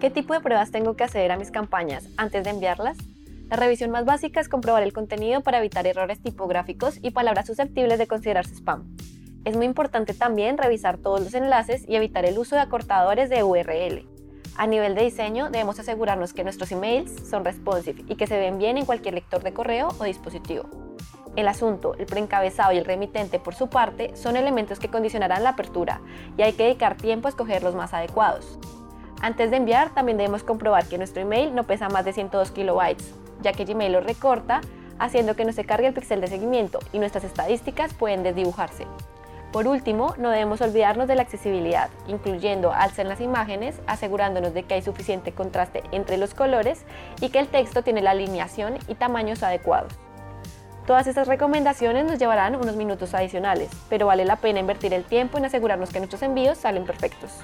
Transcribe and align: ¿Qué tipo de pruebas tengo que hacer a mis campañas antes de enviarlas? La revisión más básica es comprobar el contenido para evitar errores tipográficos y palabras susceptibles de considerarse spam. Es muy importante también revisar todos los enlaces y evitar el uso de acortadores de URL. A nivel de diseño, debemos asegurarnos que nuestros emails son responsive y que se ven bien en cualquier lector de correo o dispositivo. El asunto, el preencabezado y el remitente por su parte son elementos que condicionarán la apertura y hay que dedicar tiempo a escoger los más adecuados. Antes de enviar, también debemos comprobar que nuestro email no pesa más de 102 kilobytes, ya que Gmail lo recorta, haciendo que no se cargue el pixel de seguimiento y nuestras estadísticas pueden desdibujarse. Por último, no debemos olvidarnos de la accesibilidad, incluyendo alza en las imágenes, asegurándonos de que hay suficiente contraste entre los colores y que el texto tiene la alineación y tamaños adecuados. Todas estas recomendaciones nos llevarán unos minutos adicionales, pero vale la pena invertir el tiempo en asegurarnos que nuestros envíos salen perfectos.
¿Qué 0.00 0.10
tipo 0.10 0.32
de 0.32 0.38
pruebas 0.38 0.70
tengo 0.70 0.94
que 0.94 1.02
hacer 1.02 1.32
a 1.32 1.36
mis 1.36 1.50
campañas 1.50 2.08
antes 2.16 2.44
de 2.44 2.50
enviarlas? 2.50 2.96
La 3.50 3.56
revisión 3.56 3.90
más 3.90 4.04
básica 4.04 4.38
es 4.38 4.48
comprobar 4.48 4.84
el 4.84 4.92
contenido 4.92 5.40
para 5.40 5.58
evitar 5.58 5.88
errores 5.88 6.22
tipográficos 6.22 7.00
y 7.02 7.10
palabras 7.10 7.48
susceptibles 7.48 7.98
de 7.98 8.06
considerarse 8.06 8.54
spam. 8.54 8.96
Es 9.44 9.56
muy 9.56 9.66
importante 9.66 10.14
también 10.14 10.56
revisar 10.56 10.98
todos 10.98 11.20
los 11.20 11.34
enlaces 11.34 11.84
y 11.88 11.96
evitar 11.96 12.24
el 12.26 12.38
uso 12.38 12.54
de 12.54 12.62
acortadores 12.62 13.28
de 13.28 13.42
URL. 13.42 14.06
A 14.56 14.68
nivel 14.68 14.94
de 14.94 15.02
diseño, 15.02 15.50
debemos 15.50 15.80
asegurarnos 15.80 16.32
que 16.32 16.44
nuestros 16.44 16.70
emails 16.70 17.28
son 17.28 17.44
responsive 17.44 18.04
y 18.06 18.14
que 18.14 18.28
se 18.28 18.38
ven 18.38 18.58
bien 18.58 18.78
en 18.78 18.86
cualquier 18.86 19.14
lector 19.14 19.42
de 19.42 19.52
correo 19.52 19.88
o 19.98 20.04
dispositivo. 20.04 20.68
El 21.34 21.48
asunto, 21.48 21.96
el 21.96 22.06
preencabezado 22.06 22.72
y 22.72 22.78
el 22.78 22.84
remitente 22.84 23.40
por 23.40 23.56
su 23.56 23.68
parte 23.68 24.14
son 24.14 24.36
elementos 24.36 24.78
que 24.78 24.90
condicionarán 24.90 25.42
la 25.42 25.50
apertura 25.50 26.00
y 26.36 26.42
hay 26.42 26.52
que 26.52 26.64
dedicar 26.64 26.96
tiempo 26.96 27.26
a 27.26 27.30
escoger 27.30 27.64
los 27.64 27.74
más 27.74 27.94
adecuados. 27.94 28.60
Antes 29.20 29.50
de 29.50 29.56
enviar, 29.56 29.90
también 29.94 30.16
debemos 30.16 30.44
comprobar 30.44 30.86
que 30.86 30.96
nuestro 30.96 31.22
email 31.22 31.54
no 31.54 31.64
pesa 31.64 31.88
más 31.88 32.04
de 32.04 32.12
102 32.12 32.52
kilobytes, 32.52 33.14
ya 33.42 33.52
que 33.52 33.64
Gmail 33.64 33.92
lo 33.92 34.00
recorta, 34.00 34.60
haciendo 34.98 35.34
que 35.34 35.44
no 35.44 35.52
se 35.52 35.64
cargue 35.64 35.88
el 35.88 35.94
pixel 35.94 36.20
de 36.20 36.28
seguimiento 36.28 36.78
y 36.92 36.98
nuestras 36.98 37.24
estadísticas 37.24 37.94
pueden 37.94 38.22
desdibujarse. 38.22 38.86
Por 39.52 39.66
último, 39.66 40.14
no 40.18 40.30
debemos 40.30 40.60
olvidarnos 40.60 41.08
de 41.08 41.14
la 41.14 41.22
accesibilidad, 41.22 41.88
incluyendo 42.06 42.72
alza 42.72 43.02
en 43.02 43.08
las 43.08 43.20
imágenes, 43.20 43.80
asegurándonos 43.86 44.52
de 44.52 44.64
que 44.64 44.74
hay 44.74 44.82
suficiente 44.82 45.32
contraste 45.32 45.82
entre 45.90 46.18
los 46.18 46.34
colores 46.34 46.84
y 47.20 47.30
que 47.30 47.38
el 47.38 47.48
texto 47.48 47.82
tiene 47.82 48.02
la 48.02 48.10
alineación 48.10 48.74
y 48.88 48.94
tamaños 48.94 49.42
adecuados. 49.42 49.92
Todas 50.86 51.06
estas 51.06 51.28
recomendaciones 51.28 52.04
nos 52.04 52.18
llevarán 52.18 52.56
unos 52.56 52.76
minutos 52.76 53.14
adicionales, 53.14 53.70
pero 53.88 54.06
vale 54.06 54.24
la 54.24 54.36
pena 54.36 54.60
invertir 54.60 54.94
el 54.94 55.04
tiempo 55.04 55.38
en 55.38 55.46
asegurarnos 55.46 55.90
que 55.90 55.98
nuestros 55.98 56.22
envíos 56.22 56.58
salen 56.58 56.84
perfectos. 56.84 57.42